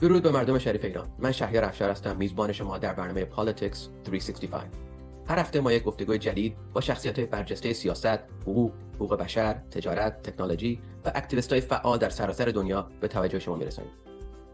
[0.00, 1.08] درود به مردم شریف ایران.
[1.18, 2.16] من شهریار افشار هستم.
[2.16, 4.62] میزبان شما در برنامه Politics 365
[5.26, 10.80] هر هفته ما یک گفتگوی جدید با شخصیت برجسته سیاست، حقوق، حقوق بشر، تجارت، تکنولوژی
[11.04, 13.92] و activist های فعال در سراسر دنیا به توجه شما میرسانیم.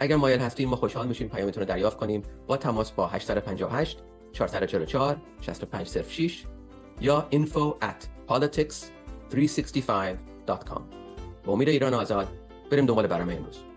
[0.00, 4.02] اگر مایل هستین ما خوشحال میشیم پیامتون رو دریافت کنیم با تماس با 858
[4.32, 6.44] 444 6506
[7.00, 10.80] یا info at politics365.com
[11.44, 12.28] با امید ایران آزاد
[12.70, 13.69] بریم دنبال برنامه امروز.